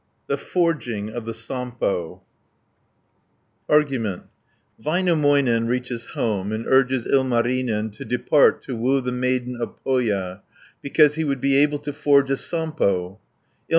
[0.25, 2.23] THE FORGING OF THE SAMPO
[3.69, 4.23] Argument
[4.83, 10.41] Väinämöinen reaches home and urges Ilmarinen to depart to woo the Maiden of Pohja,
[10.81, 13.19] because he would be able to forge a Sampo (1 100).